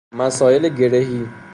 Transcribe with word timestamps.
مسایل 0.19 0.69
گرهی 0.69 1.29